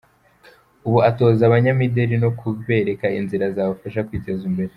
[0.87, 4.69] Ubu atoza abanyamideli no kubereka inzira zabafasha kwiteza imbere.